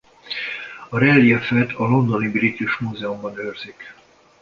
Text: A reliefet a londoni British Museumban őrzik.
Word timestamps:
A 0.89 0.97
reliefet 0.99 1.71
a 1.77 1.85
londoni 1.85 2.27
British 2.29 2.79
Museumban 2.81 3.37
őrzik. 3.37 3.93